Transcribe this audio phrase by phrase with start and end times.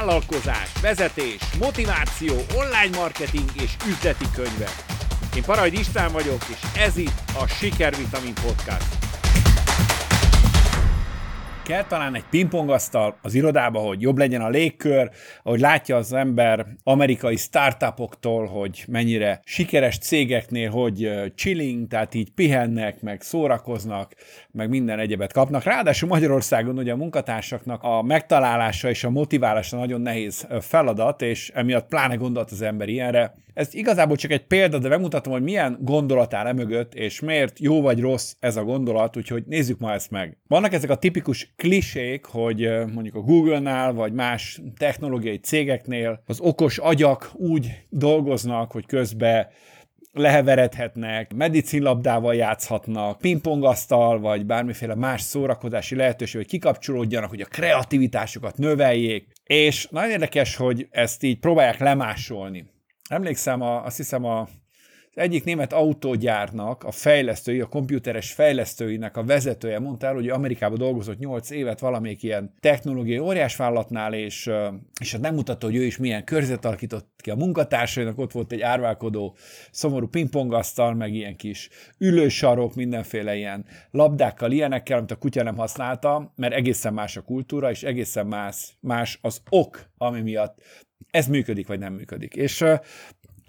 [0.00, 4.74] vállalkozás, vezetés, motiváció, online marketing és üzleti könyvek.
[5.36, 8.99] Én Parajd István vagyok, és ez itt a Sikervitamin Podcast
[11.70, 15.10] kell talán egy pingpongasztal az irodába, hogy jobb legyen a légkör,
[15.42, 23.00] ahogy látja az ember amerikai startupoktól, hogy mennyire sikeres cégeknél, hogy chilling, tehát így pihennek,
[23.00, 24.14] meg szórakoznak,
[24.50, 25.62] meg minden egyebet kapnak.
[25.62, 31.88] Ráadásul Magyarországon ugye a munkatársaknak a megtalálása és a motiválása nagyon nehéz feladat, és emiatt
[31.88, 33.34] pláne gondolt az ember ilyenre.
[33.54, 37.80] Ez igazából csak egy példa, de megmutatom, hogy milyen gondolat áll emögött, és miért jó
[37.82, 40.38] vagy rossz ez a gondolat, úgyhogy nézzük ma ezt meg.
[40.48, 46.78] Vannak ezek a tipikus klisék, hogy mondjuk a Google-nál, vagy más technológiai cégeknél az okos
[46.78, 49.46] agyak úgy dolgoznak, hogy közben
[50.12, 59.26] leheveredhetnek, medicinlabdával játszhatnak, pingpongasztal, vagy bármiféle más szórakozási lehetőség, hogy kikapcsolódjanak, hogy a kreativitásukat növeljék.
[59.44, 62.66] És nagyon érdekes, hogy ezt így próbálják lemásolni.
[63.08, 64.48] Emlékszem, a, azt hiszem a
[65.14, 70.78] az egyik német autógyárnak a fejlesztői, a komputeres fejlesztőinek a vezetője mondta el, hogy Amerikában
[70.78, 74.50] dolgozott 8 évet valamelyik ilyen technológiai óriásvállalatnál, és,
[75.00, 78.52] és hát nem mutatta, hogy ő is milyen körzet alakított ki a munkatársainak, ott volt
[78.52, 79.36] egy árválkodó,
[79.70, 86.32] szomorú pingpongasztal, meg ilyen kis ülősarok, mindenféle ilyen labdákkal, ilyenekkel, amit a kutya nem használta,
[86.36, 90.58] mert egészen más a kultúra, és egészen más, más az ok, ami miatt
[91.10, 92.34] ez működik, vagy nem működik.
[92.34, 92.64] És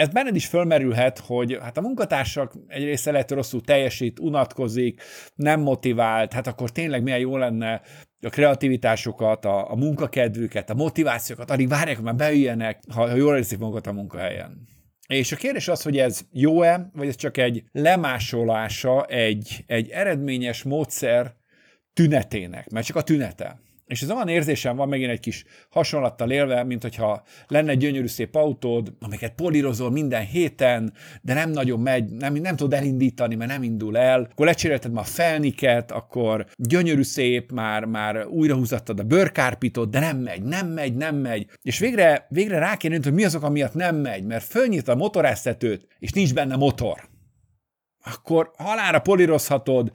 [0.01, 5.01] ez benned is fölmerülhet, hogy hát a munkatársak egy része lehet rosszul teljesít, unatkozik,
[5.35, 7.81] nem motivált, hát akkor tényleg milyen jó lenne
[8.21, 13.37] a kreativitásokat, a, a munkakedvüket, a motivációkat, addig várják, hogy már beüljenek, ha, ha jól
[13.37, 14.67] érzik magukat a munkahelyen.
[15.07, 20.63] És a kérdés az, hogy ez jó-e, vagy ez csak egy lemásolása egy, egy eredményes
[20.63, 21.35] módszer
[21.93, 23.59] tünetének, mert csak a tünete.
[23.91, 28.07] És ez olyan érzésem van megint egy kis hasonlattal élve, mint hogyha lenne egy gyönyörű
[28.07, 33.51] szép autód, amiket polírozol minden héten, de nem nagyon megy, nem, nem tud elindítani, mert
[33.51, 34.27] nem indul el.
[34.31, 39.99] Akkor lecserélted már a felniket, akkor gyönyörű szép, már, már újra húzattad a bőrkárpitot, de
[39.99, 41.49] nem megy, nem megy, nem megy.
[41.61, 45.87] És végre, végre rá kéne hogy mi azok, amiatt nem megy, mert fölnyit a motoráztetőt,
[45.99, 47.09] és nincs benne motor
[48.03, 49.91] akkor halára polírozhatod,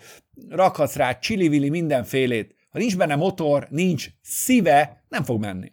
[0.49, 5.73] rakhatsz rá csili mindenfélét, ha nincs benne motor, nincs szíve, nem fog menni.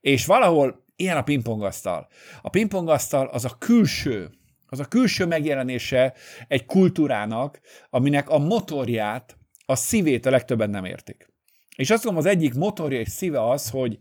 [0.00, 2.08] És valahol ilyen a pingpongasztal.
[2.42, 4.30] A pingpongasztal az a külső,
[4.66, 6.14] az a külső megjelenése
[6.48, 11.32] egy kultúrának, aminek a motorját, a szívét a legtöbben nem értik.
[11.76, 13.98] És azt mondom, az egyik motorja és szíve az, hogy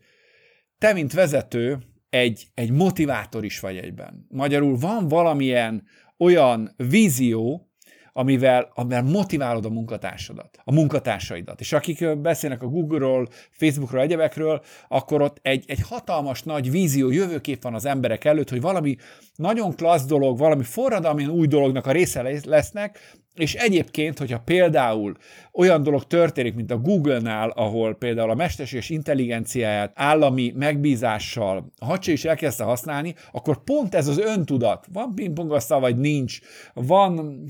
[0.77, 1.77] te, mint vezető,
[2.09, 4.25] egy, egy motivátor is vagy egyben.
[4.29, 5.83] Magyarul van valamilyen
[6.17, 7.71] olyan vízió,
[8.17, 11.59] amivel, amivel motiválod a munkatársadat, a munkatársaidat.
[11.59, 17.63] És akik beszélnek a Google-ról, Facebookról, egyebekről, akkor ott egy, egy hatalmas nagy vízió, jövőkép
[17.63, 18.95] van az emberek előtt, hogy valami
[19.35, 22.99] nagyon klassz dolog, valami forradalmi új dolognak a része lesznek,
[23.35, 25.15] és egyébként, hogyha például
[25.53, 32.17] olyan dolog történik, mint a Google-nál, ahol például a mesterséges intelligenciáját állami megbízással a hadsereg
[32.17, 36.39] is elkezdte használni, akkor pont ez az öntudat, van pingpongasztal, vagy nincs,
[36.73, 37.43] van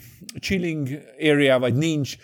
[0.56, 2.16] chilling area, vagy nincs,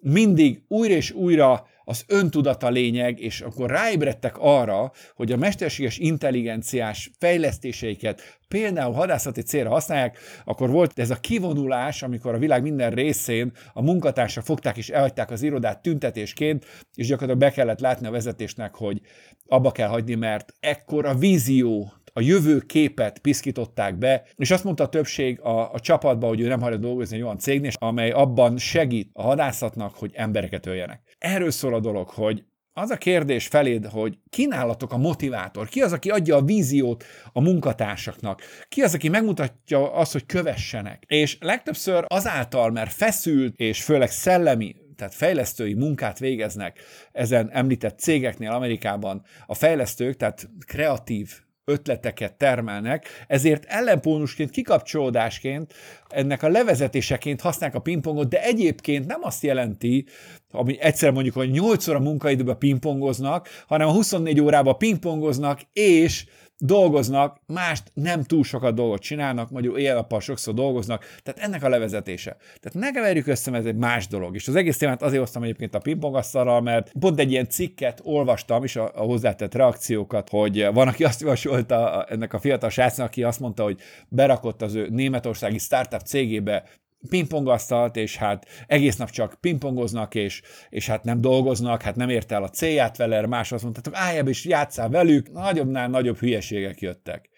[0.00, 7.10] mindig újra és újra az öntudata lényeg, és akkor ráébredtek arra, hogy a mesterséges intelligenciás
[7.18, 13.52] fejlesztéseiket például hadászati célra használják, akkor volt ez a kivonulás, amikor a világ minden részén
[13.72, 16.64] a munkatársak fogták és elhagyták az irodát tüntetésként,
[16.94, 19.00] és gyakorlatilag be kellett látni a vezetésnek, hogy
[19.46, 24.84] abba kell hagyni, mert ekkor a vízió a jövő képet piszkították be, és azt mondta
[24.84, 28.58] a többség a, a csapatban, hogy ő nem hagyja dolgozni egy olyan cégnél, amely abban
[28.58, 31.16] segít a hadászatnak, hogy embereket öljenek.
[31.18, 35.92] Erről szól a dolog, hogy az a kérdés feléd, hogy kínálatok a motivátor, ki az,
[35.92, 41.02] aki adja a víziót a munkatársaknak, ki az, aki megmutatja azt, hogy kövessenek.
[41.06, 46.78] És legtöbbször azáltal, mert feszült és főleg szellemi tehát fejlesztői munkát végeznek
[47.12, 55.74] ezen említett cégeknél Amerikában a fejlesztők, tehát kreatív ötleteket termelnek, ezért ellenpónusként, kikapcsolódásként,
[56.08, 60.06] ennek a levezetéseként használják a pingpongot, de egyébként nem azt jelenti,
[60.50, 66.26] ami egyszer mondjuk, hogy 8 óra munkaidőben pingpongoznak, hanem a 24 órában pingpongoznak, és
[66.58, 72.36] dolgoznak, mást nem túl sokat dolgot csinálnak, magyarul éjjel sokszor dolgoznak, tehát ennek a levezetése.
[72.60, 74.34] Tehát ne keverjük össze, mert ez egy más dolog.
[74.34, 78.64] És az egész témát azért hoztam egyébként a pingpongasztalral, mert pont egy ilyen cikket olvastam
[78.64, 83.22] is a, a hozzátett reakciókat, hogy van, aki azt javasolta ennek a fiatal srácnak, aki
[83.22, 83.78] azt mondta, hogy
[84.08, 86.64] berakott az ő németországi startup cégébe
[87.08, 92.32] pingpongasztalt, és hát egész nap csak pingpongoznak, és, és hát nem dolgoznak, hát nem ért
[92.32, 97.30] el a célját vele, más azt mondtátok, állj és játszál velük, nagyobbnál nagyobb hülyeségek jöttek.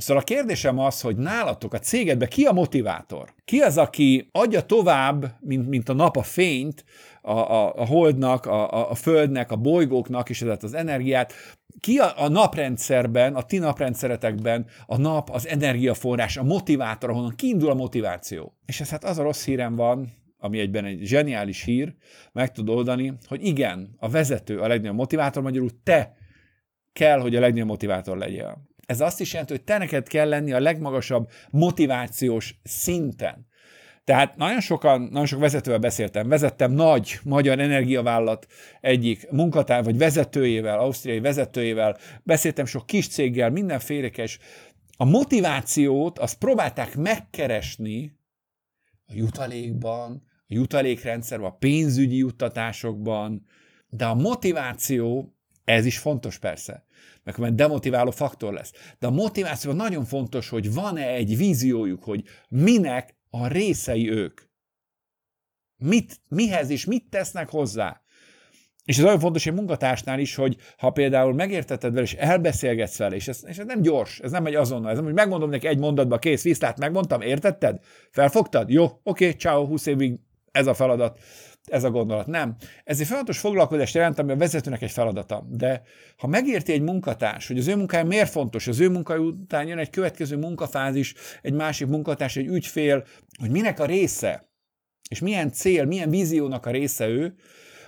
[0.00, 3.34] Szóval a kérdésem az, hogy nálatok a cégedben ki a motivátor?
[3.44, 6.84] Ki az, aki adja tovább, mint, mint a nap a fényt,
[7.22, 11.32] a, a, a holdnak, a, a földnek, a bolygóknak, és ezért az energiát.
[11.80, 17.70] Ki a, a naprendszerben, a ti naprendszeretekben a nap, az energiaforrás, a motivátor, ahonnan kiindul
[17.70, 18.56] a motiváció.
[18.66, 21.94] És ez hát az a rossz hírem van, ami egyben egy zseniális hír,
[22.32, 26.14] meg tud oldani, hogy igen, a vezető a legnagyobb motivátor, magyarul te
[26.92, 28.68] kell, hogy a legnagyobb motivátor legyél.
[28.86, 33.46] Ez azt is jelenti, hogy te neked kell lenni a legmagasabb motivációs szinten.
[34.10, 36.28] Tehát nagyon sokan, nagyon sok vezetővel beszéltem.
[36.28, 38.46] Vezettem nagy magyar energiavállalat
[38.80, 44.38] egyik munkatár vagy vezetőjével, ausztriai vezetőjével, beszéltem sok kis céggel, mindenfélekes.
[44.96, 48.18] A motivációt azt próbálták megkeresni
[49.06, 53.46] a jutalékban, a jutalékrendszerben, a pénzügyi juttatásokban,
[53.88, 55.34] de a motiváció,
[55.64, 56.84] ez is fontos persze,
[57.22, 58.72] mert demotiváló faktor lesz.
[58.98, 64.40] De a motiváció nagyon fontos, hogy van-e egy víziójuk, hogy minek a részei ők.
[65.76, 68.02] Mit, mihez és mit tesznek hozzá.
[68.84, 73.14] És ez olyan fontos egy munkatársnál is, hogy ha például megérteted vele, és elbeszélgetsz vele,
[73.14, 75.66] és ez, és ez nem gyors, ez nem egy azonnal, ez nem, hogy megmondom neki
[75.66, 77.78] egy mondatba, kész, viszlát, megmondtam, értetted?
[78.10, 78.70] Felfogtad?
[78.70, 80.18] Jó, oké, ciao, 20 évig
[80.52, 81.20] ez a feladat
[81.70, 82.26] ez a gondolat.
[82.26, 82.56] Nem.
[82.84, 85.46] Ez egy folyamatos foglalkozást jelent, ami a vezetőnek egy feladata.
[85.48, 85.82] De
[86.16, 89.78] ha megérti egy munkatárs, hogy az ő munkája miért fontos, az ő munkája után jön
[89.78, 93.04] egy következő munkafázis, egy másik munkatárs, egy ügyfél,
[93.38, 94.48] hogy minek a része,
[95.10, 97.34] és milyen cél, milyen víziónak a része ő,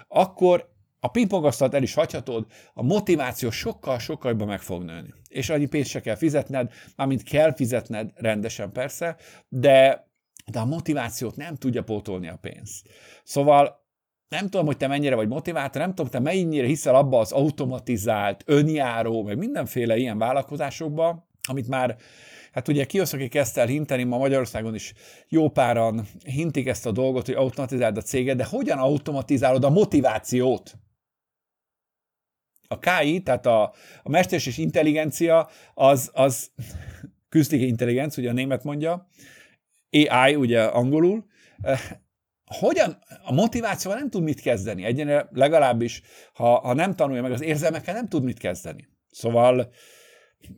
[0.09, 0.71] akkor
[1.01, 5.15] a pingpongasztalt el is hagyhatod, a motiváció sokkal-sokkal jobban meg fog nőni.
[5.29, 9.17] És annyi pénzt se kell fizetned, mármint kell fizetned rendesen persze,
[9.49, 10.11] de
[10.47, 12.83] de a motivációt nem tudja pótolni a pénz.
[13.25, 13.81] Szóval
[14.29, 18.43] nem tudom, hogy te mennyire vagy motivált, nem tudom, te mennyire hiszel abba az automatizált,
[18.47, 21.97] önjáró, meg mindenféle ilyen vállalkozásokba, amit már
[22.53, 24.93] Hát ugye Kioszaki kezdte el hinteni, ma Magyarországon is
[25.29, 30.75] jó páran hintik ezt a dolgot, hogy automatizáld a céget, de hogyan automatizálod a motivációt?
[32.69, 33.63] A KI, tehát a,
[34.03, 36.51] a mesterséges intelligencia, az, az
[37.29, 39.09] künstliche intelligencia, ugye a német mondja,
[39.93, 41.25] AI ugye angolul,
[41.63, 41.81] eh,
[42.45, 44.85] hogyan a motivációval nem tud mit kezdeni.
[44.85, 46.03] Egyenre legalábbis,
[46.33, 48.89] ha, ha nem tanulja meg az érzelmekkel, nem tud mit kezdeni.
[49.11, 49.73] Szóval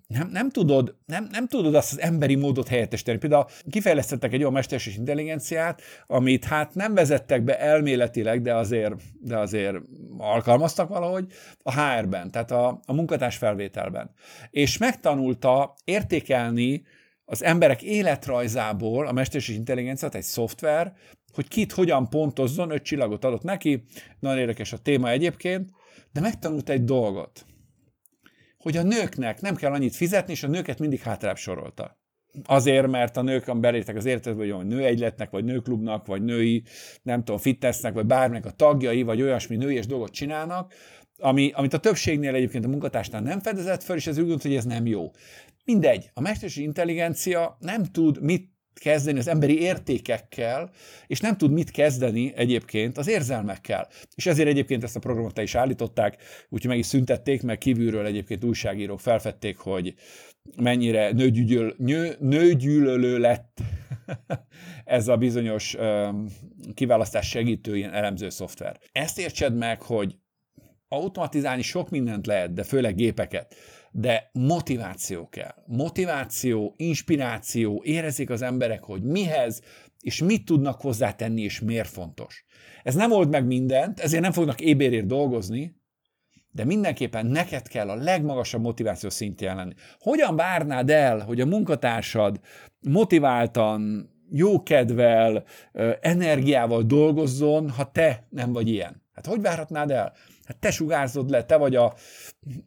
[0.06, 3.18] nem, nem, tudod, nem, nem tudod azt az emberi módot helyettesíteni.
[3.18, 9.38] Például kifejlesztettek egy olyan mesterséges intelligenciát, amit hát nem vezettek be elméletileg, de azért, de
[9.38, 9.76] azért
[10.18, 11.26] alkalmaztak valahogy
[11.62, 14.10] a HR-ben, tehát a, a munkatárs felvételben.
[14.50, 16.82] És megtanulta értékelni
[17.24, 20.92] az emberek életrajzából a mesterséges intelligenciát, egy szoftver,
[21.32, 23.84] hogy kit hogyan pontozzon, öt csillagot adott neki,
[24.20, 25.70] nagyon érdekes a téma egyébként,
[26.12, 27.46] de megtanult egy dolgot,
[28.58, 31.98] hogy a nőknek nem kell annyit fizetni, és a nőket mindig hátrább sorolta.
[32.44, 36.62] Azért, mert a nők beléptek az életedbe, hogy nőegyletnek, vagy nőklubnak, vagy női,
[37.02, 40.72] nem tudom, fitnessnek, vagy bárminek a tagjai, vagy olyasmi női és dolgot csinálnak,
[41.18, 44.54] ami, amit a többségnél egyébként a munkatársnál nem fedezett föl, és ez úgy gondolt, hogy
[44.54, 45.10] ez nem jó.
[45.64, 50.70] Mindegy, a mesterséges intelligencia nem tud mit kezdeni az emberi értékekkel,
[51.06, 53.88] és nem tud mit kezdeni egyébként az érzelmekkel.
[54.14, 58.44] És ezért egyébként ezt a programot is állították, úgyhogy meg is szüntették, mert kívülről egyébként
[58.44, 59.94] újságírók felfedték, hogy
[60.56, 63.60] mennyire nőgyűlöl, nő, nőgyűlölő lett
[64.84, 66.26] ez a bizonyos um,
[66.74, 68.78] kiválasztás segítő ilyen elemző szoftver.
[68.92, 70.16] Ezt értsed meg, hogy
[70.88, 73.54] automatizálni sok mindent lehet, de főleg gépeket
[73.96, 75.54] de motiváció kell.
[75.66, 79.62] Motiváció, inspiráció, érezik az emberek, hogy mihez,
[80.00, 82.44] és mit tudnak hozzátenni, és miért fontos.
[82.82, 85.80] Ez nem old meg mindent, ezért nem fognak ébérért dolgozni,
[86.50, 89.74] de mindenképpen neked kell a legmagasabb motiváció szintjén lenni.
[89.98, 92.40] Hogyan várnád el, hogy a munkatársad
[92.80, 95.44] motiváltan, jókedvel,
[96.00, 99.02] energiával dolgozzon, ha te nem vagy ilyen?
[99.12, 100.12] Hát hogy várhatnád el?
[100.44, 101.94] Hát te sugárzod le, te vagy a,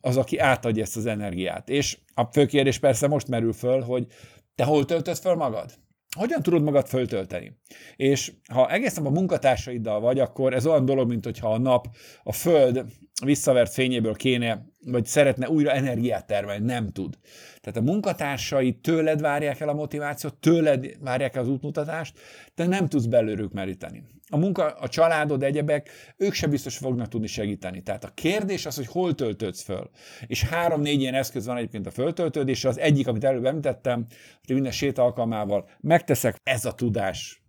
[0.01, 1.69] az, aki átadja ezt az energiát.
[1.69, 4.07] És a fő kérdés persze most merül föl, hogy
[4.55, 5.71] te hol töltöd föl magad?
[6.17, 7.59] Hogyan tudod magad föltölteni?
[7.95, 11.87] És ha egészen a munkatársaiddal vagy, akkor ez olyan dolog, mint hogyha a nap,
[12.23, 12.85] a föld
[13.25, 17.17] visszavert fényéből kéne, vagy szeretne újra energiát termelni, nem tud.
[17.61, 22.19] Tehát a munkatársai tőled várják el a motivációt, tőled várják el az útmutatást,
[22.55, 24.03] te nem tudsz belőlük meríteni.
[24.29, 27.81] A munka, a családod, egyebek, ők se biztos fognak tudni segíteni.
[27.81, 29.89] Tehát a kérdés az, hogy hol töltődsz föl.
[30.27, 34.05] És három-négy ilyen eszköz van egyébként a föltöltődés, az egyik, amit előbb említettem,
[34.45, 37.41] hogy minden sét alkalmával megteszek, ez a tudás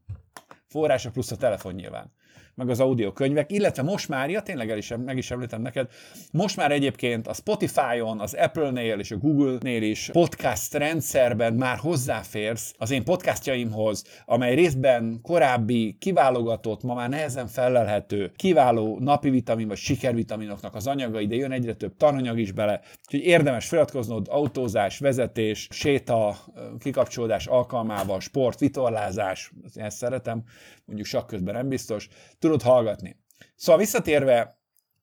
[0.67, 2.17] forrása plusz a telefon nyilván
[2.59, 5.89] meg az audiokönyvek, illetve most már, ja tényleg el is, meg is említem neked,
[6.33, 12.75] most már egyébként a Spotify-on, az Apple-nél és a Google-nél is podcast rendszerben már hozzáférsz
[12.79, 19.77] az én podcastjaimhoz, amely részben korábbi, kiválogatott, ma már nehezen felelhető, kiváló napi vitamin vagy
[19.77, 25.69] sikervitaminoknak az anyagai, de jön egyre több tananyag is bele, úgyhogy érdemes feliratkoznod autózás, vezetés,
[25.71, 26.37] séta,
[26.79, 30.43] kikapcsolódás alkalmával, sport, vitorlázás, ezt szeretem,
[30.89, 33.17] mondjuk sakk közben nem biztos, tudod hallgatni.
[33.57, 34.59] Szóval visszatérve,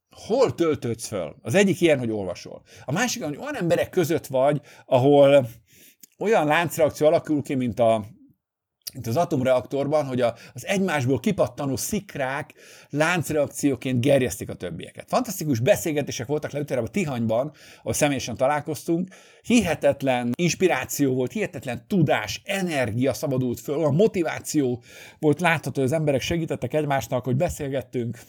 [0.10, 1.36] hol töltődsz föl?
[1.42, 2.62] Az egyik ilyen, hogy olvasol.
[2.86, 5.48] A másik, hogy olyan emberek között vagy, ahol
[6.18, 8.06] olyan láncreakció alakul ki, mint a
[8.96, 12.54] mint az atomreaktorban, hogy a, az egymásból kipattanó szikrák
[12.90, 15.06] láncreakcióként gerjesztik a többieket.
[15.08, 19.08] Fantasztikus beszélgetések voltak legutóbb a Tihanyban, ahol személyesen találkoztunk.
[19.42, 24.84] Hihetetlen inspiráció volt, hihetetlen tudás, energia szabadult föl, olyan motiváció
[25.20, 28.20] volt látható, hogy az emberek segítettek egymásnak, hogy beszélgettünk,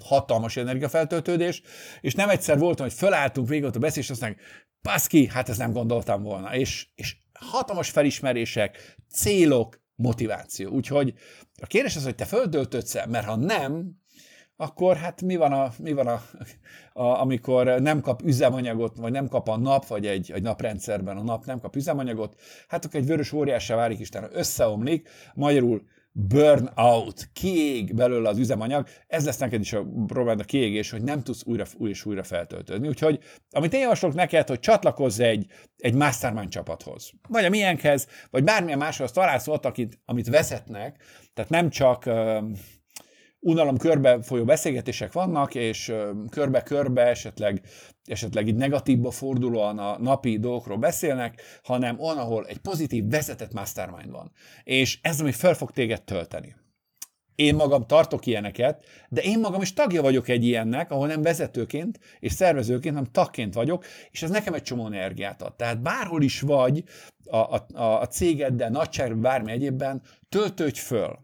[0.00, 1.62] hatalmas energiafeltöltődés,
[2.00, 4.42] és nem egyszer voltam, hogy fölálltunk végig ott a beszélés, azt mondjuk,
[4.82, 6.54] paszki, hát ezt nem gondoltam volna.
[6.54, 10.70] És, és hatalmas felismerések, célok, motiváció.
[10.70, 11.14] Úgyhogy
[11.60, 14.02] a kérdés az, hogy te földöltödsz -e, mert ha nem,
[14.56, 16.22] akkor hát mi van, a, mi van a,
[16.92, 21.22] a, amikor nem kap üzemanyagot, vagy nem kap a nap, vagy egy, egy naprendszerben a
[21.22, 25.82] nap nem kap üzemanyagot, hát akkor egy vörös óriássá válik, Isten összeomlik, magyarul
[26.16, 31.22] burnout, kiég belőle az üzemanyag, ez lesz neked is a probléma, a kiégés, hogy nem
[31.22, 32.88] tudsz újra, újra és újra feltöltődni.
[32.88, 33.18] Úgyhogy,
[33.50, 38.78] amit én javaslok neked, hogy csatlakozz egy, egy mastermind csapathoz, vagy a milyenkhez, vagy bármilyen
[38.78, 41.02] máshoz találsz ott, akit, amit vezetnek,
[41.34, 42.10] tehát nem csak
[43.44, 45.92] unalom körbe folyó beszélgetések vannak, és
[46.30, 47.60] körbe-körbe esetleg,
[48.04, 54.10] esetleg így negatívba fordulóan a napi dolgokról beszélnek, hanem olyan, ahol egy pozitív vezetett mastermind
[54.10, 54.32] van.
[54.62, 56.54] És ez, ami fel fog téged tölteni.
[57.34, 61.98] Én magam tartok ilyeneket, de én magam is tagja vagyok egy ilyennek, ahol nem vezetőként
[62.18, 65.56] és szervezőként, hanem tagként vagyok, és ez nekem egy csomó energiát ad.
[65.56, 66.84] Tehát bárhol is vagy
[67.24, 67.66] a, a,
[68.00, 71.18] a cégeddel, nagyságban, bármi egyébben, töltődj föl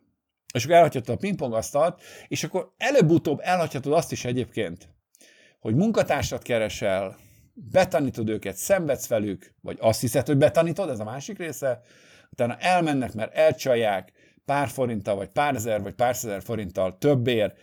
[0.52, 4.88] és akkor elhagyhatod a pingpongasztalt, és akkor előbb-utóbb elhagyhatod azt is egyébként,
[5.60, 7.16] hogy munkatársat keresel,
[7.54, 11.80] betanítod őket, szenvedsz velük, vagy azt hiszed, hogy betanítod, ez a másik része,
[12.30, 14.12] utána elmennek, mert elcsalják
[14.44, 17.58] pár forinttal, vagy pár ezer, vagy pár ezer forinttal többért,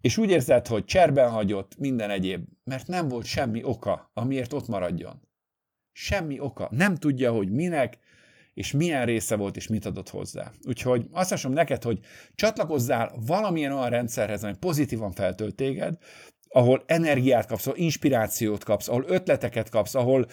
[0.00, 4.66] és úgy érzed, hogy cserben hagyott minden egyéb, mert nem volt semmi oka, amiért ott
[4.66, 5.28] maradjon.
[5.92, 6.68] Semmi oka.
[6.70, 7.98] Nem tudja, hogy minek,
[8.58, 10.52] és milyen része volt, és mit adott hozzá.
[10.62, 11.98] Úgyhogy azt mondom neked, hogy
[12.34, 15.94] csatlakozzál valamilyen olyan rendszerhez, ami pozitívan feltölt téged,
[16.48, 20.26] ahol energiát kapsz, ahol inspirációt kapsz, ahol ötleteket kapsz, ahol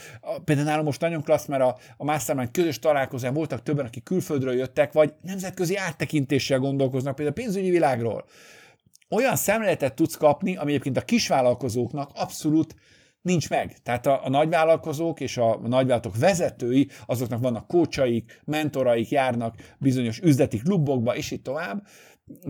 [0.45, 4.53] például nálam most nagyon klassz, mert a, a Mastermind közös találkozón voltak többen, akik külföldről
[4.53, 8.25] jöttek, vagy nemzetközi áttekintéssel gondolkoznak, például a pénzügyi világról.
[9.09, 12.75] Olyan szemléletet tudsz kapni, ami egyébként a kisvállalkozóknak abszolút
[13.25, 13.77] nincs meg.
[13.83, 20.19] Tehát a, a nagyvállalkozók és a, a nagyvállalatok vezetői, azoknak vannak kócsaik, mentoraik, járnak bizonyos
[20.19, 21.87] üzleti klubokba, és így tovább,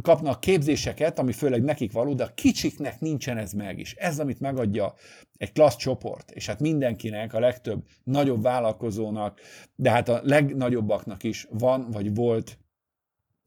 [0.01, 3.93] kapnak képzéseket, ami főleg nekik való, de a kicsiknek nincsen ez meg is.
[3.93, 4.93] Ez, amit megadja
[5.37, 9.39] egy klassz csoport, és hát mindenkinek, a legtöbb nagyobb vállalkozónak,
[9.75, 12.57] de hát a legnagyobbaknak is van, vagy volt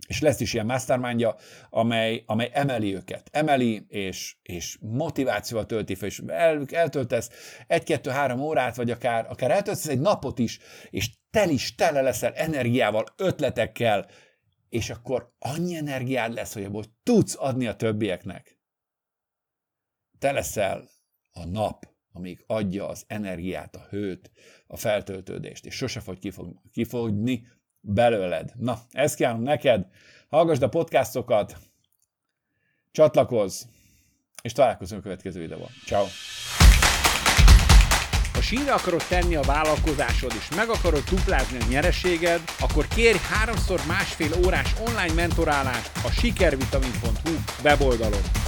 [0.06, 1.36] és lesz is ilyen mastermindja,
[1.70, 3.28] amely, amely emeli őket.
[3.32, 7.30] Emeli, és, és motivációval tölti fel, és el, eltöltesz
[7.66, 10.58] egy-kettő-három órát, vagy akár, akár eltöltesz egy napot is,
[10.90, 14.08] és tel is tele leszel energiával, ötletekkel,
[14.68, 18.58] és akkor annyi energiád lesz, hogy abból tudsz adni a többieknek.
[20.18, 20.88] Te leszel
[21.32, 24.30] a nap, amíg adja az energiát, a hőt,
[24.66, 26.18] a feltöltődést, és sose fog
[26.72, 27.46] kifogni
[27.80, 28.52] belőled.
[28.56, 29.86] Na, ezt kívánom neked,
[30.28, 31.56] hallgassd a podcastokat,
[32.90, 33.62] csatlakozz,
[34.42, 35.68] és találkozunk a következő videóban.
[35.86, 36.04] Ciao.
[38.32, 43.80] Ha sínre akarod tenni a vállalkozásod, és meg akarod duplázni a nyereséged, akkor kérj háromszor
[43.86, 48.47] másfél órás online mentorálást a sikervitamin.hu weboldalon.